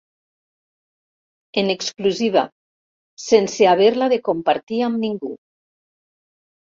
En 1.61 1.67
exclusiva, 1.75 2.43
sense 3.27 3.71
haver-la 3.75 4.11
de 4.15 4.21
compartir 4.31 4.81
amb 4.89 5.01
ningú. 5.05 5.35